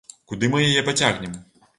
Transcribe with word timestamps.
Куды 0.31 0.47
мы 0.53 0.63
яе 0.69 0.81
пацягнем? 0.87 1.37